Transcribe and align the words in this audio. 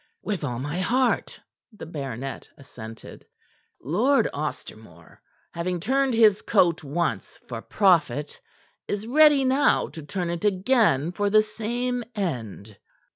"With 0.23 0.43
all 0.43 0.57
my 0.57 0.79
heart," 0.79 1.39
the 1.71 1.85
baronet 1.85 2.49
assented. 2.57 3.23
"Lord 3.83 4.27
Ostermore, 4.33 5.19
having 5.53 5.79
turned 5.79 6.15
his 6.15 6.41
coat 6.41 6.83
once 6.83 7.37
for 7.47 7.61
profit, 7.61 8.41
is 8.87 9.05
ready 9.05 9.45
now 9.45 9.89
to 9.89 10.01
turn 10.01 10.31
it 10.31 10.43
again 10.43 11.11
for 11.11 11.29
the 11.29 11.43
same 11.43 12.03
end. 12.15 12.77